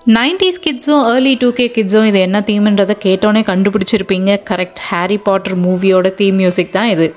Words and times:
Nineties 0.00 0.62
கிட்ஸும் 0.64 1.02
early 1.10 1.34
two 1.42 1.48
K 1.52 1.66
கிட்ஸும் 1.74 2.06
இது 2.06 2.18
என்ன 2.20 2.38
தீம்ன்றதை 2.48 2.94
கேட்டோன்னே 3.04 3.42
கண்டுபிடிச்சிருப்பீங்க. 3.50 4.30
கரெக்ட் 4.50 4.80
ஹாரி 4.88 5.18
பாட்டர் 5.18 5.56
மூவியோட 5.66 6.14
தீம் 6.14 6.34
மியூசிக் 6.34 6.74
தான் 6.78 6.90
இது. 6.94 7.14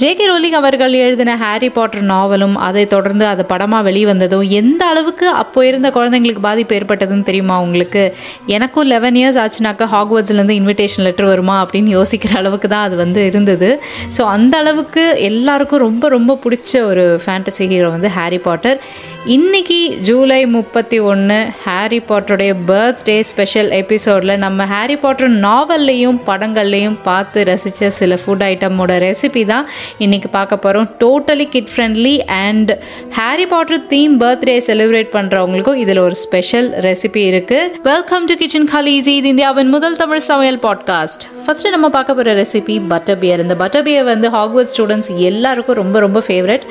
ஜேகே 0.00 0.24
ரோலிங் 0.30 0.56
அவர்கள் 0.58 0.94
எழுதின 1.04 1.36
ஹாரி 1.36 1.68
பாட்டர் 1.70 2.02
நாவலும் 2.02 2.56
அதை 2.56 2.86
தொடர்ந்து 2.86 3.24
அது 3.26 3.42
படமாக 3.44 3.86
வெளிவந்ததும் 3.88 4.44
எந்த 4.60 4.86
அளவுக்கு 4.86 5.26
அப்போ 5.42 5.66
இருந்த 5.66 5.88
குழந்தைங்களுக்கு 5.90 6.42
பாதிப்பு 6.48 6.76
ஏற்பட்டதுன்னு 6.78 7.22
தெரியுமா 7.22 7.56
உங்களுக்கு? 7.60 8.02
எனக்கும் 8.46 8.86
லெவன் 8.86 9.18
இயர்ஸ் 9.20 9.38
ஆச்சுனாக்கா 9.44 9.86
ஹாக்வர்ட்ஸ்லேருந்து 9.94 10.58
இன்விடேஷன் 10.60 11.04
லெட்டர் 11.06 11.30
வருமா 11.32 11.56
அப்படின்னு 11.64 11.92
யோசிக்கிற 11.98 12.34
அளவுக்கு 12.42 12.68
தான் 12.68 12.86
அது 12.88 12.96
வந்து 12.96 13.26
இருந்தது. 13.26 13.70
ஸோ 14.18 14.24
அந்த 14.36 14.56
அளவுக்கு 14.58 15.04
எல்லாருக்கும் 15.30 15.84
ரொம்ப 15.88 16.08
ரொம்ப 16.08 16.38
பிடிச்ச 16.44 16.82
ஒரு 16.90 17.20
ஃபேண்டசி 17.24 17.66
ஹீரோ 17.72 17.90
வந்து 17.90 18.08
ஹாரி 18.08 18.38
பாட்டர் 18.38 18.78
இன்னைக்கு 19.26 19.76
ஜூலை 19.98 20.46
முப்பத்தி 20.46 20.98
ஒன்று 21.02 21.36
ஹாரி 21.62 21.98
பாட்டருடைய 22.00 22.52
பர்த்டே 22.66 23.16
ஸ்பெஷல் 23.20 23.70
எபிசோடில் 23.70 24.32
நம்ம 24.38 24.66
ஹாரி 24.66 24.96
பாட்டர் 24.96 25.32
நாவல்லையும் 25.38 26.18
படங்கள்லையும் 26.26 26.96
பார்த்து 27.02 27.44
ரசித்த 27.44 27.90
சில 27.90 28.18
ஃபுட் 28.24 28.44
ஐட்டமோட 28.48 28.98
ரெசிபி 28.98 29.42
தான் 29.44 29.66
இன்னைக்கு 29.98 30.28
பார்க்க 30.28 30.58
போகிறோம் 30.58 30.86
totally 31.00 31.46
kid 31.48 31.72
friendly 31.72 32.14
and 32.38 32.70
Harry 33.12 33.46
Potter 33.46 33.82
theme 33.86 34.14
birthday 34.20 34.56
celebrate 34.66 35.10
பண்ணுறவங்களுக்கும் 35.12 35.80
இதில் 35.80 36.02
ஒரு 36.02 36.18
ஸ்பெஷல் 36.18 36.68
ரெசிபி 36.80 37.24
இருக்குது 37.30 37.82
வெல்கம் 37.82 38.24
டு 38.24 38.36
கிச்சன் 38.36 38.70
காலிசி 38.70 39.14
இது 39.14 39.28
இந்தியாவின் 39.28 39.70
முதல் 39.70 39.96
தமிழ் 39.96 40.24
சமையல் 40.26 40.60
பாட்காஸ்ட் 40.62 41.26
ஃபஸ்ட்டு 41.44 41.70
நம்ம 41.70 41.86
பார்க்க 41.88 42.14
போகிற 42.14 42.32
ரெசிபி 42.34 42.78
பட்டர் 42.88 43.20
பியர் 43.20 43.40
இந்த 43.40 43.54
பட்டர் 43.54 43.84
பியர் 43.84 44.04
வந்து 44.04 44.30
ஹாக்வர்ட் 44.30 44.72
ஸ்டூடெண்ட்ஸ் 44.72 45.12
எல்லாருக்கும் 45.24 45.76
ரொம்ப 45.76 45.98
ரொம்ப 46.00 46.22
ஃபேவரட் 46.26 46.64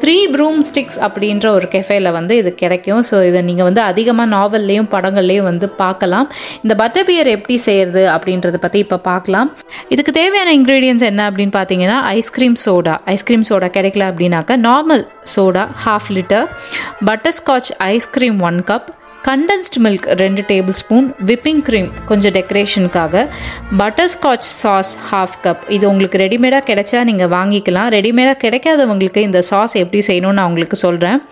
த்ரீ 0.00 0.16
ப்ரூம் 0.32 0.62
ஸ்டிக்ஸ் 0.62 0.98
அப்படின்ற 1.00 1.46
ஒரு 1.50 1.66
கெஃபேல 1.72 2.03
வந்து 2.18 2.34
இது 2.42 2.50
கிடைக்கும். 2.62 3.02
ஸோ 3.10 3.16
இதை 3.28 3.40
நீங்கள் 3.48 3.68
வந்து 3.68 3.82
அதிகமாக 3.90 4.28
நாவல்லையும் 4.36 4.88
படங்கள்லையும் 4.94 5.48
வந்து 5.50 5.68
பார்க்கலாம். 5.82 6.26
இந்த 6.64 6.74
பட்டர் 6.82 7.06
பியர் 7.10 7.30
எப்படி 7.36 7.56
செய்யறது 7.68 8.04
அப்படின்றத 8.14 8.60
பற்றி 8.64 8.80
இப்போ 8.84 8.98
பார்க்கலாம். 9.10 9.50
இதுக்கு 9.94 10.14
தேவையான 10.20 10.52
இன்க்ரீடியன்ஸ் 10.58 11.06
என்ன 11.10 11.22
அப்படின்னு 11.30 11.56
பார்த்தீங்கன்னா 11.58 11.98
ஐஸ்கிரீம் 12.18 12.58
சோடா 12.66 12.96
ஐஸ்கிரீம் 13.14 13.46
சோடா 13.50 13.70
கிடைக்கல 13.78 14.10
அப்படின்னாக்கா 14.12 14.56
normal 14.68 15.04
soda 15.36 15.64
half 15.86 16.10
litre 16.18 16.46
butterscotch 17.10 17.72
ice cream 17.94 18.38
one 18.50 18.60
cup 18.70 18.90
condensed 19.24 19.80
milk 19.80 20.06
ரெண்டு 20.14 20.44
டேபிள் 20.48 20.72
ஸ்பூன் 20.72 21.14
விப்பிங் 21.26 21.62
க்ரீம் 21.68 21.88
கொஞ்சம் 22.06 22.32
டெக்கரேஷனுக்காக 22.32 23.28
பட்டர்ஸ்காட்ச் 23.78 24.42
சாஸ் 24.42 24.98
ஹாஃப் 25.10 25.36
கப் 25.44 25.62
இது 25.68 25.88
உங்களுக்கு 25.88 26.18
ரெடிமேடாக 26.18 26.62
கிடைச்சா 26.66 27.04
நீங்கள் 27.04 27.28
வாங்கிக்கலாம். 27.28 27.88
ரெடிமேடாக 27.88 28.38
கிடைக்காதவங்களுக்கு 28.44 29.16
இந்த 29.16 29.42
சாஸ் 29.42 29.74
எப்படி 29.74 30.02
செய்யணும்னு 30.06 30.32
நான் 30.32 30.46
உங்களுக்கு 30.46 30.76
சொல்கிறேன் 30.76 31.22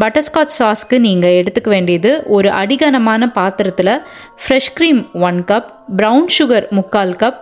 பட்டர்ஸ்காட்ச் 0.00 0.58
சாஸ்க்கு 0.58 0.98
நீங்கள் 0.98 1.30
எடுத்துக்க 1.30 1.68
வேண்டியது 1.68 2.24
ஒரு 2.26 2.48
அடிகனமான 2.48 3.32
பாத்திரத்தில் 3.32 4.02
fresh 4.46 4.72
cream 4.80 5.10
one 5.12 5.44
cup 5.44 5.70
brown 5.96 6.28
sugar 6.38 6.68
முக்கால் 6.70 7.16
கப் 7.16 7.40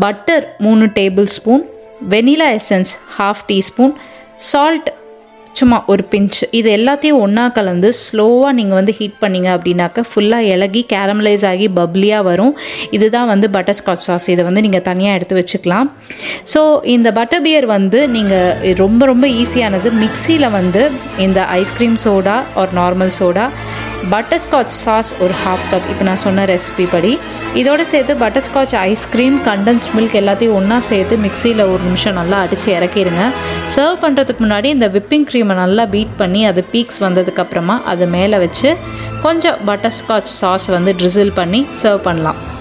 பட்டர் 0.00 0.54
மூணு 0.58 0.86
tablespoon 1.24 1.64
vanilla 2.08 2.50
essence 2.52 2.98
half 3.18 3.44
teaspoon 3.48 3.94
salt 4.34 5.05
சும்மா 5.58 5.76
ஒரு 5.92 6.02
பிஞ்ச் 6.12 6.38
இது 6.58 6.68
எல்லாத்தையும் 6.78 7.20
ஒன்றா 7.24 7.44
கலந்து 7.58 7.88
ஸ்லோவாக 8.02 8.52
நீங்கள் 8.58 8.78
வந்து 8.78 8.92
ஹீட் 8.98 9.20
பண்ணிங்க 9.22 9.48
அப்படின்னாக்க 9.56 10.04
ஃபுல்லாக 10.10 10.50
இலகி 10.54 10.82
கேரமலைஸ் 10.92 11.44
ஆகி 11.50 11.66
பப்ளியாக 11.78 12.26
வரும். 12.28 12.52
இதுதான் 12.96 13.28
வந்து 13.32 13.48
பட்டர்ஸ்காட்ச் 13.56 14.06
சாஸ் 14.08 14.28
இதை 14.34 14.44
வந்து 14.48 14.64
நீங்கள் 14.66 14.84
தனியாக 14.90 15.18
எடுத்து 15.18 15.38
வச்சுக்கலாம். 15.40 15.88
ஸோ 16.54 16.62
இந்த 16.96 17.08
பட்டர் 17.18 17.44
பியர் 17.46 17.68
வந்து 17.76 18.00
நீங்கள் 18.16 18.74
ரொம்ப 18.82 19.06
ரொம்ப 19.12 19.26
ஈஸியானது 19.42 19.90
மிக்சியில் 20.02 20.48
வந்து 20.58 20.84
இந்த 21.26 21.40
ஐஸ்கிரீம் 21.60 21.98
சோடா 22.06 22.36
ஒரு 22.62 22.72
நார்மல் 22.80 23.14
சோடா 23.20 23.46
பட்டர்ஸ்காட்ச் 24.10 24.74
சாஸ் 24.84 25.14
ஒரு 25.20 25.34
ஹாஃப் 25.44 25.64
கப் 25.70 25.90
இப்போ 25.90 26.04
நான் 26.04 26.16
சொன்ன 26.16 26.44
ரெசிபி 26.44 26.88
படி. 26.90 27.18
இதோடு 27.54 27.86
சேர்த்து 27.86 28.14
பட்டர்ஸ்காட்ச் 28.14 28.74
ஐஸ்கிரீம் 28.74 29.38
கண்டென்ஸ்ட் 29.46 29.90
மில்க் 29.96 30.16
எல்லாத்தையும் 30.20 30.52
ஒன்றா 30.52 30.78
சேர்த்து 30.78 31.16
மிக்சியில் 31.16 31.72
ஒரு 31.72 31.82
நிமிஷம் 31.82 32.14
நல்லா 32.14 32.40
அடித்து 32.40 32.74
இறக்கிடுங்க 32.74 33.24
சர்வ் 33.76 34.02
பண்ணுறதுக்கு 34.02 34.36
முன்னாடி 34.40 34.64
இந்த 34.64 34.88
விப்பிங் 34.88 35.26
க்ரீமை 35.32 35.54
நல்லா 35.54 35.84
பீட் 35.84 36.16
பண்ணி 36.16 36.46
அது 36.46 36.64
பீக்ஸ் 36.72 37.02
வந்ததுக்கப்புறமா 37.02 37.82
அது 37.84 38.06
மேலே 38.06 38.38
வச்சு 38.38 38.76
கொஞ்சம் 39.22 39.56
பட்டர்ஸ்காட்ச் 39.66 40.34
சாஸ் 40.40 40.66
வந்து 40.66 40.92
ட்ரிசில் 40.92 41.32
பண்ணி 41.34 41.66
சர்வ் 41.82 42.02
பண்ணலாம். 42.02 42.54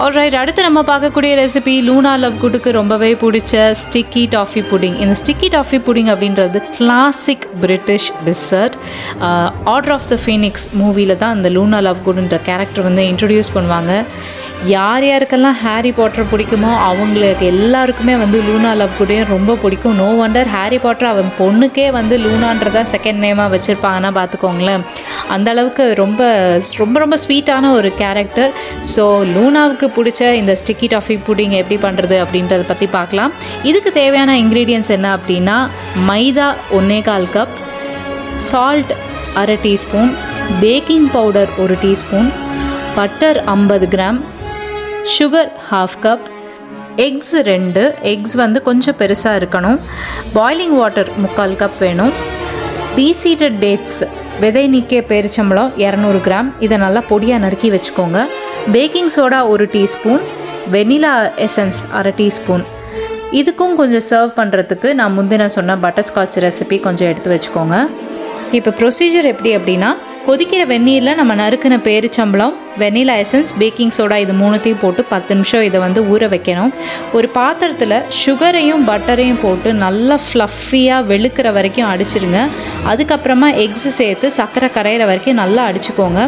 ஆல்ரைட் 0.00 0.34
அடுத்து 0.40 0.60
நம்ம 0.66 0.80
பார்க்கக்கூடிய 0.88 1.32
ரெசிபி 1.40 1.74
லூனா 1.86 2.12
லவ் 2.22 2.36
குட்டுக்கு 2.42 2.70
ரொம்பவே 2.78 3.10
பிடிச்ச 3.22 3.62
ஸ்டிக்கி 3.82 4.24
டாஃபி 4.34 4.62
புடிங் 4.70 4.96
இந்த 5.02 5.14
ஸ்டிக்கி 5.22 5.48
டாஃபி 5.56 5.78
புடிங் 5.86 6.10
அப்படின்றது 6.14 6.60
classic 6.76 7.46
British 7.64 8.08
dessert 8.28 8.78
order 9.74 9.94
of 9.98 10.08
the 10.14 10.18
Phoenix 10.24 10.66
மூவியில் 10.80 11.20
தான் 11.22 11.36
அந்த 11.36 11.50
லூனா 11.58 11.80
லவ் 11.88 12.06
குட்ன்ற 12.08 12.38
கேரக்டர் 12.50 12.88
வந்து 12.88 13.04
இன்ட்ரடியூஸ் 13.12 13.54
பண்ணுவாங்க. 13.58 13.94
யார் 14.74 15.04
யாருக்கெல்லாம் 15.06 15.56
ஹாரி 15.62 15.90
பாட்டர் 15.96 16.28
பிடிக்குமோ 16.30 16.70
அவங்களுக்கு 16.90 17.44
எல்லாருக்குமே 17.54 18.14
வந்து 18.22 18.38
லூனா 18.46 18.70
லவ் 18.80 18.94
குடையும் 18.98 19.28
ரொம்ப 19.32 19.56
பிடிக்கும். 19.62 19.96
நோ 20.00 20.06
வண்டர் 20.20 20.48
ஹாரி 20.54 20.78
பாட்டர் 20.84 21.08
அவன் 21.10 21.28
பொண்ணுக்கே 21.40 21.84
வந்து 21.96 22.14
லூனான்றதா 22.22 22.82
செகண்ட் 22.92 23.20
நேமாக 23.24 23.52
வச்சுருப்பாங்கன்னா 23.54 24.10
பார்த்துக்கோங்களேன். 24.18 24.84
அந்த 25.34 25.50
அளவுக்கு 25.54 25.84
ரொம்ப 26.02 26.22
ரொம்ப 26.82 26.96
ரொம்ப 27.04 27.18
ஸ்வீட்டான 27.24 27.72
ஒரு 27.80 27.90
கேரக்டர் 28.02 28.50
ஸோ 28.94 29.04
லூனாவுக்கு 29.34 29.85
பிடிச்ச 29.96 30.32
இந்த 30.40 30.52
ஸ்டிக்கி 30.60 30.88
டாஃபி 30.94 31.16
புடிங் 31.26 31.54
எப்படி 31.60 31.76
பண்ணுறது 31.86 32.16
அப்படின்றத 32.24 32.62
பற்றி 32.70 32.86
பார்க்கலாம். 32.96 33.32
இதுக்கு 33.70 33.92
தேவையான 33.92 34.36
இன்க்ரீடியன்ஸ் 34.42 34.90
என்ன 34.96 35.08
அப்படின்னா 35.16 35.56
மைதா 36.08 36.48
ஒன்றே 36.78 37.00
கால் 37.08 37.28
கப் 37.36 37.54
சால்ட் 38.50 38.94
அரை 39.42 39.56
டீஸ்பூன் 39.66 40.10
பேக்கிங் 40.62 41.08
பவுடர் 41.16 41.52
ஒரு 41.64 41.76
டீஸ்பூன் 41.84 42.30
பட்டர் 42.96 43.40
ஐம்பது 43.56 43.88
gram 43.94 44.20
sugar 45.16 45.50
half 45.70 45.98
cup 46.04 46.26
eggs 47.06 47.34
ரெண்டு 47.50 47.82
எக்ஸ் 48.12 48.36
வந்து 48.42 48.58
கொஞ்சம் 48.68 48.96
பெருசாக 49.00 49.40
இருக்கணும். 49.40 49.78
பாய்லிங் 50.36 50.76
வாட்டர் 50.80 51.10
முக்கால் 51.24 51.58
கப் 51.62 51.78
வேணும். 51.78 52.12
டீசீட்டட் 52.96 53.58
டேட்ஸ் 53.64 54.00
விதை 54.40 54.62
நிற்க 54.72 54.96
பேரிச்சம்பளம் 55.10 55.74
இரநூறு 55.84 56.18
கிராம் 56.26 56.48
இதை 56.64 56.76
நல்லா 56.78 57.00
பொடியாக 57.10 57.42
நறுக்கி 57.44 57.68
வச்சுக்கோங்க. 57.74 58.20
பேக்கிங் 58.74 59.10
சோடா 59.14 59.38
ஒரு 59.52 59.64
டீஸ்பூன் 59.72 60.22
வெனிலா 60.72 61.12
எசன்ஸ் 61.44 61.80
அரை 61.98 62.12
டீஸ்பூன். 62.20 62.64
இதுக்கும் 63.40 63.74
கொஞ்சம் 63.80 64.04
சர்வ் 64.08 64.32
பண்ணுறதுக்கு 64.38 64.88
நான் 65.00 65.14
முந்தின 65.18 65.44
சொன்ன 65.56 65.76
பட்டர்ஸ்காட்ச் 65.84 66.38
ரெசிபி 66.44 66.76
கொஞ்சம் 66.86 67.08
எடுத்து 67.10 67.30
வச்சுக்கோங்க. 67.34 67.76
இப்போ 68.58 68.70
ப்ரொசீஜர் 68.80 69.28
எப்படி 69.32 69.50
அப்படின்னா 69.56 69.90
கொதிக்கிற 70.28 70.62
வெந்நீரில் 70.72 71.18
நம்ம 71.20 71.32
நறுக்கின 71.42 71.78
பேரிச்சம்பளம் 71.86 72.54
வெனிலா 72.82 73.14
எசன்ஸ் 73.24 73.52
பேக்கிங் 73.60 73.94
சோடா 73.98 74.16
இது 74.24 74.34
மூணுத்தையும் 74.42 74.82
போட்டு 74.82 75.04
பத்து 75.12 75.34
நிமிஷம் 75.38 75.64
இதை 75.68 75.80
வந்து 75.84 76.02
ஊற 76.14 76.28
வைக்கணும். 76.34 76.72
ஒரு 77.18 77.30
பாத்திரத்தில் 77.38 77.96
சுகரையும் 78.22 78.84
பட்டரையும் 78.90 79.40
போட்டு 79.44 79.72
நல்லா 79.84 80.18
ஃப்ளஃபியாக 80.26 81.08
வெளுக்கிற 81.12 81.52
வரைக்கும் 81.58 81.90
அடிச்சிருங்க. 81.92 82.42
அதுக்கப்புறமா 82.92 83.50
எக்ஸு 83.66 83.92
சேர்த்து 84.00 84.28
சர்க்கரை 84.40 84.70
கரையிற 84.78 85.04
வரைக்கும் 85.12 85.40
நல்லா 85.44 85.64
அடிச்சுக்கோங்க. 85.70 86.22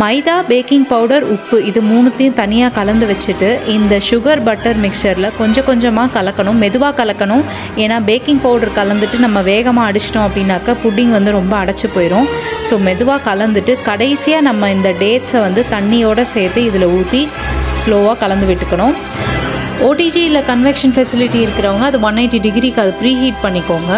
மைதா 0.00 0.34
பேக்கிங் 0.50 0.84
பவுடர் 0.90 1.24
உப்பு 1.34 1.56
இது 1.70 1.80
மூணுத்தையும் 1.88 2.36
தனியாக 2.38 2.72
கலந்து 2.76 3.06
வச்சுட்டு 3.10 3.48
இந்த 3.74 3.94
சுகர் 4.06 4.42
பட்டர் 4.46 4.78
மிக்சரில் 4.84 5.28
கொஞ்சம் 5.40 5.66
கொஞ்சமாக 5.66 6.12
கலக்கணும் 6.16 6.60
மெதுவாக 6.62 6.94
கலக்கணும். 7.00 7.42
ஏன்னா 7.82 7.96
பேக்கிங் 8.08 8.40
பவுடர் 8.44 8.72
கலந்துட்டு 8.78 9.18
நம்ம 9.26 9.42
வேகமாக 9.50 9.90
அடிச்சிட்டோம் 9.90 10.26
அப்படின்னாக்கா 10.28 10.74
புட்டிங் 10.84 11.12
வந்து 11.16 11.36
ரொம்ப 11.38 11.54
அடைச்சி 11.62 11.90
போயிடும் 11.96 12.30
ஸோ 12.70 12.80
மெதுவாக 12.88 13.24
கலந்துட்டு 13.28 13.74
கடைசியாக 13.90 14.46
நம்ம 14.48 14.70
இந்த 14.76 14.92
டேட்ஸை 15.02 15.42
வந்து 15.46 15.64
தண்ணியோடு 15.74 16.24
சேர்த்து 16.34 16.62
இதில் 16.70 16.88
ஊற்றி 16.98 17.22
ஸ்லோவாக 17.82 18.16
கலந்து 18.24 18.48
விட்டுக்கணும். 18.52 18.96
ஓடிஜி 19.88 20.24
இல்லை 20.30 20.44
கன்வெக்ஷன் 20.50 20.96
ஃபெசிலிட்டி 20.96 21.38
இருக்கிறவங்க 21.44 21.86
அது 21.92 22.00
ஒன் 22.08 22.20
எயிட்டி 22.22 22.40
டிகிரிக்கு 22.48 22.82
அது 22.86 22.92
ப்ரீ 23.02 23.14
ஹீட் 23.22 23.44
பண்ணிக்கோங்க. 23.46 23.92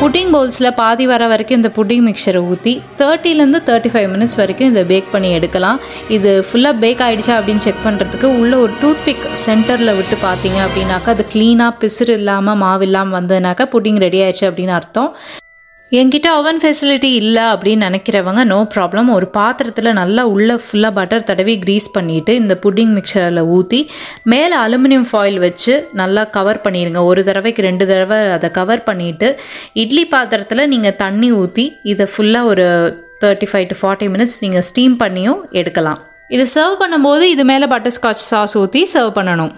புட்டிங் 0.00 0.32
பவுல்ஸில் 0.34 0.76
பாதி 0.80 1.04
வர 1.10 1.22
வரைக்கும் 1.30 1.58
இந்த 1.60 1.70
புட்டிங் 1.76 2.04
மிக்சரை 2.08 2.40
ஊற்றி 2.50 2.72
தேர்ட்டிலேருந்து 3.00 3.60
தேர்ட்டி 3.68 3.90
ஃபைவ் 3.92 4.06
மினிட்ஸ் 4.12 4.38
வரைக்கும் 4.40 4.70
இதை 4.72 4.82
பேக் 4.90 5.08
பண்ணி 5.14 5.30
எடுக்கலாம். 5.38 5.78
இது 6.16 6.32
ஃபுல்லாக 6.48 6.80
பேக் 6.84 7.02
ஆகிடுச்சா 7.06 7.34
அப்படின்னு 7.38 7.64
செக் 7.66 7.82
பண்ணுறதுக்கு 7.86 8.30
உள்ளே 8.42 8.56
ஒரு 8.64 8.72
டூத் 8.82 9.02
பிக் 9.08 9.26
சென்டரில் 9.46 9.96
விட்டு 9.98 10.18
பார்த்தீங்க 10.26 10.60
அப்படின்னாக்கா 10.66 11.14
அது 11.16 11.26
க்ளீனாக 11.34 11.78
பிசுறு 11.82 12.16
இல்லாமல் 12.20 12.60
மாவு 12.62 12.86
இல்லாமல் 12.88 13.18
வந்ததுனாக்கா 13.18 13.66
புட்டிங் 13.74 14.00
ரெடி 14.06 14.20
ஆயிடுச்சு 14.26 14.48
அப்படின்னு 14.50 14.76
அர்த்தம். 14.80 15.10
என்கிட்ட 15.92 16.28
ஓவன் 16.38 16.58
ஃபெசிலிட்டி 16.62 17.10
இல்லை 17.18 17.44
அப்படின்னு 17.52 17.86
நினைக்கிறவங்க 17.88 18.40
நோ 18.44 18.56
ப்ராப்ளம் 18.74 19.06
ஒரு 19.14 19.26
பாத்திரத்தில் 19.36 19.88
நல்லா 19.98 20.22
உள்ளே 20.32 20.56
ஃபுல்லாக 20.64 20.92
பட்டர் 20.98 21.24
தடவி 21.30 21.54
க்ரீஸ் 21.62 21.86
பண்ணிவிட்டு 21.94 22.32
இந்த 22.40 22.54
புட்டிங் 22.64 22.92
மிக்சரில் 22.96 23.42
ஊற்றி 23.56 23.80
மேலே 24.32 24.56
அலுமினியம் 24.64 25.06
ஃபாயில் 25.10 25.38
வச்சு 25.38 25.74
நல்லா 25.92 26.24
கவர் 26.36 26.60
பண்ணிடுங்க 26.64 27.02
ஒரு 27.10 27.22
தடவைக்கு 27.28 27.62
ரெண்டு 27.68 27.86
தடவை 27.86 28.18
அதை 28.36 28.50
கவர் 28.58 28.84
பண்ணிவிட்டு 28.88 29.30
இட்லி 29.84 30.04
பாத்திரத்தில் 30.14 30.68
நீங்கள் 30.68 30.98
தண்ணி 31.04 31.30
ஊற்றி 31.40 31.66
இதை 31.94 32.08
ஃபுல்லாக 32.12 32.52
ஒரு 32.52 32.66
thirty 33.24 33.48
five 33.52 33.66
to 33.72 33.78
forty 33.80 34.08
minutes 34.14 34.38
நீங்கள் 34.44 34.66
ஸ்டீம் 34.70 34.98
பண்ணியும் 35.04 35.40
எடுக்கலாம். 35.60 36.02
இதை 36.34 36.46
சர்வ் 36.54 36.76
பண்ணும்போது 36.84 37.24
இது 37.34 37.44
மேலே 37.44 37.66
பட்டர்ஸ்காட்ச் 37.74 38.28
சாஸ் 38.30 38.54
ஊற்றி 38.58 38.80
சர்வ் 38.94 39.12
பண்ணணும். 39.18 39.52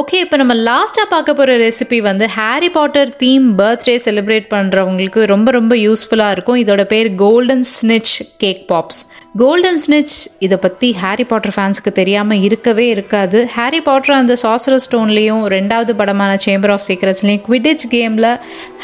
ஓகே 0.00 0.18
இப்போ 0.24 0.36
நம்ம 0.36 0.54
லாஸ்ட்டாக 0.54 1.08
பார்க்க 1.08 1.34
போகிற 1.34 1.56
ரெசிபி 1.58 1.98
வந்து 2.02 2.28
Harry 2.28 2.70
Potter 2.70 3.10
theme 3.16 3.58
birthday 3.58 3.96
celebrate 4.06 4.48
பண்ணுறவங்களுக்கு 4.54 5.20
ரொம்ப 5.34 5.50
ரொம்ப 5.50 5.74
யூஸ்ஃபுல்லாக 5.76 6.30
இருக்கும். 6.30 6.60
இதோட 6.64 6.84
பேர் 6.84 7.14
golden 7.14 7.64
snitch 7.74 8.14
cake 8.38 8.64
pops 8.72 9.00
golden 9.40 9.78
snitch 9.84 10.12
இதை 10.38 10.56
பற்றி 10.64 10.88
ஹாரி 11.00 11.24
பாட்டர் 11.30 11.52
ஃபேன்ஸுக்கு 11.54 11.92
தெரியாமல் 11.96 12.42
இருக்கவே 12.46 12.84
இருக்காது. 12.88 13.38
ஹாரி 13.54 13.80
பாட்டர் 13.80 14.14
அந்த 14.18 14.34
சாசர 14.42 14.74
ஸ்டோன்லேயும் 14.84 15.40
ரெண்டாவது 15.54 15.92
படமான 16.00 16.32
சேம்பர் 16.44 16.72
ஆஃப் 16.74 16.84
சீக்ரெட்ஸ்லேயும் 16.88 17.42
குவிடிச் 17.46 17.86
கேமில் 17.94 18.28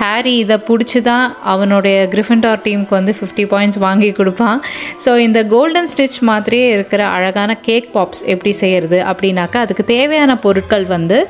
ஹாரி 0.01 0.33
இதை 0.37 0.57
பிடிச்சி 0.69 1.01
தான் 1.11 1.27
அவனுடைய 1.53 2.09
கிரிஃபின்டார் 2.15 2.65
டீமுக்கு 2.67 2.99
வந்து 2.99 3.15
ஃபிஃப்டி 3.19 3.45
பாயிண்ட்ஸ் 3.53 3.81
வாங்கி 3.87 4.11
கொடுப்பான். 4.13 4.59
ஸோ 5.05 5.13
இந்த 5.27 5.41
கோல்டன் 5.55 5.91
ஸ்டிச் 5.95 6.21
மாதிரியே 6.31 6.69
இருக்கிற 6.77 7.05
அழகான 7.17 7.59
கேக் 7.69 7.89
பாப்ஸ் 7.97 8.25
எப்படி 8.35 8.55
செய்கிறது 8.63 9.01
அப்படின்னாக்கா 9.13 9.61
அதுக்கு 9.67 9.85
தேவையான 9.97 10.39
பொருட்கள் 10.47 10.87
வந்து 10.97 11.21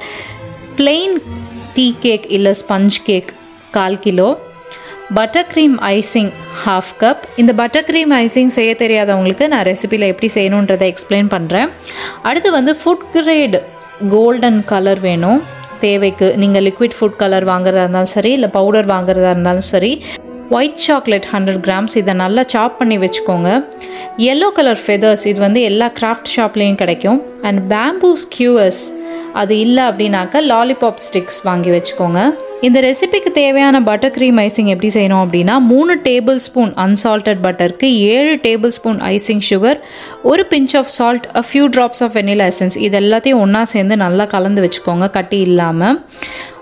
பிளெயின் 0.78 1.16
டீ 1.74 1.88
கேக் 2.06 2.28
இல்லை 2.38 2.54
ஸ்பஞ்ச் 2.62 3.02
கேக் 3.10 3.32
கால் 3.76 4.04
kilo 4.06 4.30
butter 5.16 5.46
cream 5.52 5.76
icing 5.86 6.28
half 6.64 6.90
cup 7.00 7.22
இந்த 7.40 7.52
பட்டர் 7.60 7.86
க்ரீம் 7.88 8.12
ஐசிங் 8.24 8.52
செய்ய 8.56 8.72
தெரியாதவங்களுக்கு 8.82 9.46
நான் 9.52 9.64
ரெசிபியில் 9.68 10.06
எப்படி 10.10 10.28
செய்யணுன்றதை 10.34 10.86
எக்ஸ்பிளைன் 10.92 11.30
பண்ணுறேன் 11.32 11.70
அடுத்து 12.28 12.50
வந்து 12.56 12.72
ஃபுட் 12.80 13.06
கிரேட் 13.14 13.56
கோல்டன் 14.12 14.60
கலர் 14.72 15.00
வேணும். 15.06 15.40
தேவைக்கு 15.86 16.28
நீங்கள் 16.42 16.64
லிக்விட் 16.68 16.94
ஃபுட் 16.98 17.18
கலர் 17.22 17.46
வாங்குறதா 17.50 17.82
இருந்தாலும் 17.84 18.12
சரி 18.16 18.32
இல்லை 18.38 18.50
பவுடர் 18.58 18.88
வாங்குறதா 18.94 19.32
இருந்தாலும் 19.34 19.68
சரி 19.72 19.92
ஒயிட் 20.58 20.80
சாக்லேட் 20.86 21.28
ஹண்ட்ரட் 21.32 21.60
கிராம்ஸ் 21.66 21.96
இதை 22.02 22.14
நல்லா 22.22 22.44
சாப் 22.54 22.78
பண்ணி 22.78 22.98
வச்சுக்கோங்க. 23.04 23.50
எல்லோ 24.30 24.48
கலர் 24.58 24.80
ஃபெதர்ஸ் 24.84 25.26
இது 25.32 25.38
வந்து 25.46 25.60
எல்லா 25.70 25.88
கிராஃப்ட் 26.00 26.32
ஷாப்லேயும் 26.36 26.80
கிடைக்கும். 26.84 27.20
அண்ட் 27.48 27.60
பேம்பூ 27.74 28.12
ஸ்கியூவர்ஸ் 28.24 28.82
அது 29.32 29.58
இல்லை 29.58 29.82
அப்படின்னாக்கா 29.84 30.40
லாலிபாப் 30.52 31.02
ஸ்டிக்ஸ் 31.06 31.40
வாங்கி 31.42 31.70
வச்சுக்கோங்க. 31.70 32.20
இந்த 32.60 32.80
ரெசிபிக்கு 32.80 33.30
தேவையான 33.32 33.82
பட்டர் 33.82 34.14
க்ரீம் 34.16 34.38
ஐசிங் 34.46 34.66
எப்படி 34.66 34.88
செய்யணும் 34.94 35.22
அப்படின்னா 35.24 35.58
மூணு 35.58 35.98
டேபிள் 36.04 36.36
ஸ்பூன் 36.36 36.72
அன்சால்டட் 36.74 37.40
பட்டருக்கு 37.42 37.84
ஏழு 37.84 38.38
டேபிள் 38.42 38.68
ஸ்பூன் 38.68 38.98
ஐசிங் 38.98 39.42
சுகர் 39.50 39.78
ஒரு 40.22 40.46
pinch 40.50 40.76
of 40.76 40.86
salt 40.86 41.26
a 41.34 41.42
few 41.52 41.66
drops 41.76 42.02
of 42.02 42.16
vanilla 42.16 42.48
essence 42.52 42.76
இது 42.76 42.98
எல்லாத்தையும் 43.00 43.42
ஒன்றா 43.44 43.64
சேர்ந்து 43.64 43.96
நல்லா 43.96 44.24
கலந்து 44.24 44.68
வச்சுக்கோங்க 44.68 45.10
கட்டி 45.10 45.40
இல்லாமல் 45.40 46.04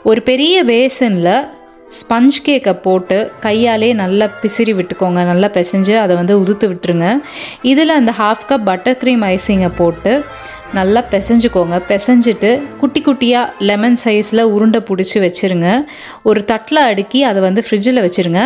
ஒரு 0.02 0.22
பெரிய 0.22 0.64
பேசனில் 0.64 1.56
ஸ்பஞ்ச் 2.00 2.38
கேக்கை 2.46 2.72
போட்டு 2.72 3.32
கையாலே 3.40 3.92
நல்லா 3.92 4.26
பிசிறி 4.26 4.72
விட்டுக்கோங்க 4.72 5.24
நல்லா 5.24 5.48
பிசைஞ்சு 5.48 5.96
அதை 5.96 6.16
வந்து 6.16 6.40
உதுத்து 6.42 6.66
விட்டுருங்க. 6.68 7.20
இதில் 7.62 7.88
அந்த 7.88 8.14
ஹாஃப் 8.18 8.44
கப் 8.48 8.64
பட்டர் 8.64 8.96
க்ரீம் 9.04 9.24
ஐசிங்கை 9.34 9.70
போட்டு 9.76 10.24
நல்லா 10.72 11.04
பிசைஞ்சுக்கோங்க. 11.10 11.76
பிசைஞ்சிட்டு 11.88 12.76
குட்டி 12.76 13.00
குட்டியாக 13.00 13.52
லெமன் 13.58 13.96
சைஸில் 14.04 14.42
உருண்டை 14.42 14.82
பிடிச்சி 14.88 15.14
வச்சுருங்க. 15.14 15.84
ஒரு 16.22 16.44
தட்டில் 16.44 16.78
அடுக்கி 16.78 17.22
அதை 17.22 17.42
வந்து 17.42 17.62
ஃப்ரிட்ஜில் 17.70 18.04
வச்சுருங்க. 18.06 18.42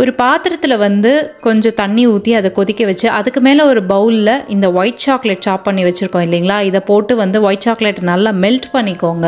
ஒரு 0.00 0.12
பாத்திரத்தில் 0.20 0.76
வந்து 0.84 1.10
கொஞ்சம் 1.40 1.74
தண்ணி 1.80 2.04
ஊற்றி 2.12 2.34
அதை 2.38 2.48
கொதிக்க 2.52 2.84
வச்சு 2.88 3.06
அதுக்கு 3.18 3.40
மேலே 3.46 3.62
ஒரு 3.72 3.82
பவுலில் 3.90 4.30
இந்த 4.54 4.66
ஒயிட் 4.78 5.02
சாக்லேட் 5.04 5.44
சாப் 5.46 5.62
பண்ணி 5.66 5.82
வச்சுருக்கோம் 5.84 6.24
இல்லைங்களா? 6.26 6.56
இதை 6.68 6.80
போட்டு 6.88 7.16
வந்து 7.20 7.38
ஒயிட் 7.42 7.66
சாக்லேட் 7.66 8.00
நல்லா 8.10 8.30
மெல்ட் 8.44 8.66
பண்ணிக்கோங்க. 8.72 9.26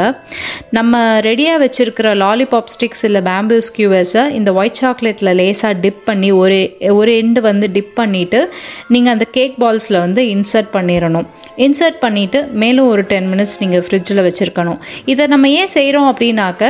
நம்ம 0.70 1.02
ரெடியாக 1.28 1.60
வச்சுருக்கிற 1.64 2.14
லாலிபாப் 2.24 2.72
ஸ்டிக்ஸ் 2.74 3.04
இல்லை 3.08 3.22
பேம்பூ 3.28 3.58
ஸ்கியூவர்ஸை 3.68 4.24
இந்த 4.38 4.52
ஒயிட் 4.52 4.80
சாக்லேட்டில் 4.82 5.32
லேசாக 5.40 5.72
டிப் 5.84 6.02
பண்ணி 6.04 6.30
ஒரு 6.42 6.58
ஒரு 7.00 7.12
எண்டு 7.22 7.42
வந்து 7.50 7.68
டிப் 7.76 7.94
பண்ணிவிட்டு 8.00 8.42
நீங்கள் 8.88 9.12
அந்த 9.12 9.28
கேக் 9.38 9.56
பால்ஸில் 9.64 10.02
வந்து 10.06 10.22
இன்சர்ட் 10.34 10.70
பண்ணிடணும். 10.72 11.28
இன்சர்ட் 11.66 12.02
பண்ணிவிட்டு 12.06 12.50
மேலும் 12.64 12.88
ஒரு 12.88 13.04
டென் 13.14 13.30
மினிட்ஸ் 13.32 13.56
நீங்கள் 13.64 13.86
ஃப்ரிட்ஜில் 13.86 14.24
வச்சுருக்கணும். 14.28 14.80
இதை 15.14 15.26
நம்ம 15.26 15.48
ஏன் 15.60 15.74
செய்கிறோம் 15.78 16.10
அப்படின்னாக்க 16.12 16.64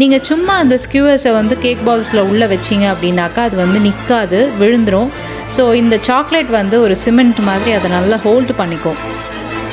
நீங்கள் 0.00 0.24
சும்மா 0.28 0.54
அந்த 0.62 0.74
ஸ்கியூவர்ஸை 0.82 1.30
வந்து 1.38 1.54
கேக் 1.62 1.80
பால்ஸில் 1.86 2.20
உள்ளே 2.30 2.46
வச்சிங்க 2.52 2.84
அப்படின்னாக்கா 2.92 3.40
அது 3.48 3.56
வந்து 3.62 3.78
நிற்காது 3.86 4.38
விழுந்துடும் 4.60 5.10
ஸோ 5.56 5.62
இந்த 5.80 5.96
சாக்லேட் 6.08 6.50
வந்து 6.58 6.76
ஒரு 6.84 6.94
சிமெண்ட் 7.04 7.40
மாதிரி 7.48 7.70
அதை 7.78 7.88
நல்லா 7.96 8.16
ஹோல்டு 8.26 8.54
பண்ணிக்கும். 8.60 8.98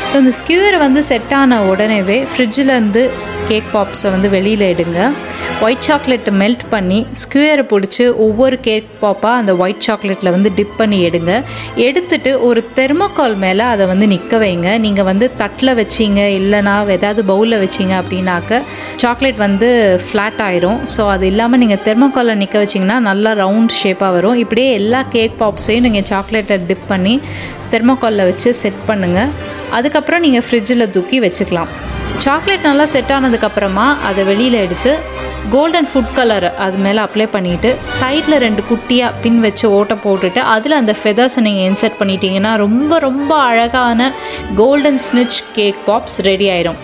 ஸோ 0.10 0.14
இந்த 0.22 0.34
ஸ்கியூரை 0.40 0.80
வந்து 0.86 1.02
செட் 1.10 1.34
ஆன 1.42 1.60
உடனேவே 1.72 2.18
ஃப்ரிட்ஜிலேருந்து 2.32 3.04
கேக் 3.50 3.70
பாப்ஸை 3.76 4.12
வந்து 4.16 4.30
வெளியில் 4.36 4.66
எடுங்க. 4.74 5.00
ஒயிட் 5.66 5.86
சாக்லேட்டை 5.86 6.32
மெல்ட் 6.40 6.64
பண்ணி 6.72 6.98
ஸ்கியூரை 7.20 7.64
பிடிச்சி 7.70 8.04
ஒவ்வொரு 8.26 8.58
கேக் 8.68 8.90
பாப்பாக 9.04 9.40
அந்த 9.42 9.52
ஒயிட் 9.64 9.86
சாக்லேட்டில் 9.86 10.32
வந்து 10.36 10.50
டிப் 10.58 10.76
பண்ணி 10.82 10.98
எடுங்க. 11.08 11.32
எடுத்துட்டு 11.86 12.32
ஒரு 12.48 12.62
தெர்மோகால் 12.78 13.36
மேலே 13.44 13.64
அதை 13.74 13.86
வந்து 13.92 14.08
நிற்க 14.14 14.38
வைங்க. 14.44 14.70
நீங்கள் 14.86 15.08
வந்து 15.10 15.28
தட்டில் 15.42 15.74
வச்சிங்க 15.82 16.22
இல்லைனா 16.40 16.76
ஏதாவது 16.98 17.24
பவுலில் 17.32 17.62
வச்சிங்க 17.64 17.96
அப்படின்னாக்க 18.02 18.62
சாக்லேட் 19.04 19.42
வந்து 19.46 19.70
ஃப்ளாட் 20.06 20.42
ஆயிரும். 20.48 20.80
ஸோ 20.96 21.04
அது 21.16 21.26
இல்லாமல் 21.32 21.62
நீங்கள் 21.64 21.84
தெர்மோகாலில் 21.88 22.42
நிற்க 22.44 22.58
வச்சிங்கன்னா 22.64 23.00
நல்லா 23.10 23.34
ரவுண்ட் 23.44 23.78
ஷேப்பாக 23.82 24.16
வரும். 24.18 24.40
இப்படியே 24.46 24.70
எல்லா 24.82 25.04
கேக் 25.18 25.36
பாப்ஸையும் 25.44 25.88
நீங்கள் 25.90 26.10
சாக்லேட்டை 26.14 26.58
டிப் 26.72 26.90
பண்ணி 26.94 27.16
தெர்மோகாலில் 27.74 28.30
வச்சு 28.32 28.52
செட் 28.64 28.84
பண்ணுங்கள் 28.92 29.32
அதுக்கப்புறம் 29.80 30.24
நீங்கள் 30.28 30.48
ஃப்ரிட்ஜில் 30.48 30.92
தூக்கி 30.98 31.20
வச்சுக்கலாம். 31.28 31.72
சாக்லேட் 32.26 32.68
நல்லா 32.70 32.86
செட் 32.94 33.14
ஆனதுக்கப்புறமா 33.18 33.86
அதை 34.10 34.22
வெளியில் 34.30 34.58
எடுத்து 34.66 34.92
கோல்டன் 35.54 35.88
ஃபுட் 35.92 36.14
கலர் 36.18 36.48
அது 36.66 36.78
மேலே 36.86 37.00
அப்ளை 37.06 37.26
பண்ணிவிட்டு 37.36 37.70
சைடில் 38.00 38.42
ரெண்டு 38.46 38.62
குட்டியாக 38.70 39.20
பின் 39.24 39.40
வச்சு 39.46 39.66
ஓட்டை 39.78 39.96
போட்டுட்டு 40.06 40.42
அதில் 40.56 40.80
அந்த 40.80 40.94
ஃபெதர்ஸை 41.02 41.42
நீங்கள் 41.48 41.68
இன்சர்ட் 41.70 42.00
பண்ணிட்டீங்கன்னா 42.00 42.52
ரொம்ப 42.66 43.00
ரொம்ப 43.08 43.32
அழகான 43.50 44.10
golden 44.62 45.02
snitch 45.06 45.40
cake 45.58 45.80
pops 45.88 46.20
ready 46.30 46.50
ஆயிரும். 46.56 46.80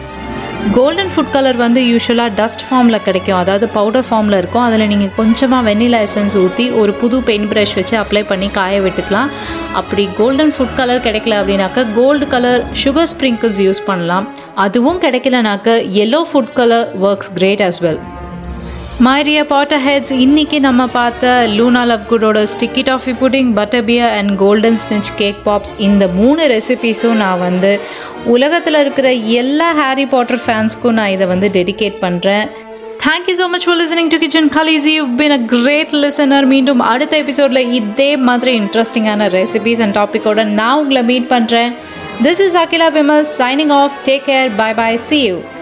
கோல்டன் 0.75 1.11
ஃபுட் 1.13 1.33
கலர் 1.35 1.57
வந்து 1.63 1.81
யூஸ்வலாக 1.89 2.31
டஸ்ட் 2.37 2.63
ஃபார்மில் 2.67 3.03
கிடைக்கும். 3.07 3.39
அதாவது 3.41 3.65
பவுடர் 3.77 4.07
ஃபார்மில் 4.09 4.37
இருக்கும். 4.41 4.65
அதில் 4.67 4.89
நீங்கள் 4.91 5.13
கொஞ்சமாக 5.17 5.67
வெண்ணிலா 5.69 6.00
எசன்ஸ் 6.07 6.36
ஊற்றி 6.43 6.67
ஒரு 6.81 6.93
புது 7.01 7.17
பெயிண்ட் 7.29 7.50
ப்ரஷ் 7.53 7.75
வச்சு 7.79 7.98
அப்ளை 8.03 8.24
பண்ணி 8.31 8.50
காய 8.59 8.79
விட்டுக்கலாம். 8.86 9.31
அப்படி 9.81 10.05
கோல்டன் 10.21 10.53
ஃபுட் 10.57 10.77
கலர் 10.79 11.05
கிடைக்கல 11.07 11.39
அப்படின்னாக்கா 11.41 11.83
gold 12.00 12.27
colour 12.36 12.63
sugar 12.83 13.12
sprinkles 13.13 13.62
use 13.67 13.83
பண்ணலாம். 13.91 14.27
அதுவும் 14.57 15.00
கிடைக்கலனாக்க 15.01 15.69
yellow 16.01 16.19
food 16.29 16.51
colour 16.53 16.89
works 17.03 17.31
great 17.33 17.62
as 17.62 17.79
well 17.81 18.01
my dear 19.00 19.39
Potterheads 19.86 20.13
இன்னைக்கு 20.17 20.57
நம்ம 20.60 20.81
பார்த்த 20.93 21.29
லூனா 21.53 21.83
லவ் 21.83 22.03
குடோட 22.10 22.41
sticky 22.51 22.81
toffee 22.81 23.13
pudding 23.22 23.50
butter 23.53 23.86
beer 23.86 24.12
and 24.17 24.33
golden 24.38 24.77
snitch 24.83 25.13
cake 25.15 25.39
pops 25.45 25.74
இந்த 25.79 26.07
மூணு 26.15 26.43
ரெசிபீஸும் 26.51 27.17
நான் 27.17 27.39
வந்து 27.39 27.72
உலகத்தில் 28.27 28.79
இருக்கிற 28.79 29.07
எல்லா 29.38 29.69
ஹாரி 29.79 30.05
பாட்டர் 30.13 30.43
ஃபேன்ஸ்க்கும் 30.43 30.98
நான் 31.00 31.13
இதை 31.13 31.27
வந்து 31.27 31.50
டெடிகேட் 31.57 31.98
பண்ணுறேன் 32.01 32.45
thank you 33.03 33.36
so 33.36 33.48
much 33.50 33.65
for 33.65 33.79
listening 33.79 34.12
to 34.13 34.17
kitchen 34.17 34.51
கலீஸ் 34.51 34.86
you 34.89 35.03
been 35.17 35.36
a 35.36 35.41
great 35.53 35.95
listener 36.03 36.45
மீண்டும் 36.45 36.83
அடுத்த 36.89 37.17
எபிசோடில் 37.17 37.72
இதே 37.79 38.12
மாதிரி 38.27 38.53
இன்ட்ரெஸ்டிங்கான 38.60 39.27
ரெசிபீஸ் 39.33 39.81
அண்ட் 39.86 39.98
டாப்பிக்கோட 39.98 40.43
நான் 40.53 40.79
உங்களை 40.79 41.03
மீட் 41.03 41.27
பண்ணுறேன் 41.31 41.74
This 42.22 42.39
is 42.39 42.53
Akila 42.53 42.91
Vimal 42.91 43.25
signing 43.25 43.72
off. 43.72 44.03
Take 44.03 44.24
care. 44.25 44.50
Bye 44.55 44.74
bye. 44.74 44.96
See 44.96 45.27
you. 45.27 45.52